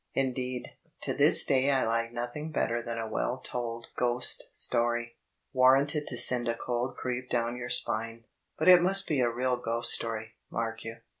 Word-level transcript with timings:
In 0.15 0.33
deed, 0.33 0.69
to 1.03 1.13
this 1.13 1.45
day 1.45 1.69
I 1.69 1.83
like 1.85 2.11
nothing 2.11 2.51
better 2.51 2.81
than 2.81 2.97
a 2.97 3.07
well 3.07 3.37
told 3.37 3.85
ghost 3.95 4.49
Story, 4.51 5.19
warranted 5.53 6.07
to 6.07 6.17
send 6.17 6.47
a 6.47 6.57
cold 6.57 6.97
creep 6.97 7.29
down 7.29 7.55
your 7.55 7.69
spine. 7.69 8.23
But 8.57 8.67
it 8.67 8.81
must 8.81 9.07
be 9.07 9.19
a 9.19 9.29
real 9.29 9.57
ghost 9.57 9.91
story, 9.91 10.37
mark 10.49 10.83
you. 10.83 10.95